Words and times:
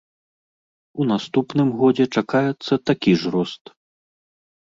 У 1.03 1.05
наступным 1.11 1.67
годзе 1.81 2.05
чакаецца 2.19 2.73
такі 2.91 3.11
ж 3.25 3.35
рост. 3.35 3.63